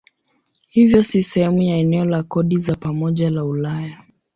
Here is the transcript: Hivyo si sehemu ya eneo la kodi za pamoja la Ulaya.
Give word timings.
Hivyo 0.67 1.03
si 1.03 1.23
sehemu 1.23 1.61
ya 1.61 1.75
eneo 1.77 2.05
la 2.05 2.23
kodi 2.23 2.57
za 2.59 2.75
pamoja 2.75 3.29
la 3.29 3.43
Ulaya. 3.45 4.03